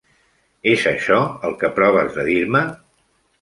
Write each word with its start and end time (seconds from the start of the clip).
És 0.71 0.85
això 0.91 1.17
el 1.49 1.53
que 1.65 1.71
proves 1.77 2.11
de 2.17 2.27
dir-me? 2.31 2.65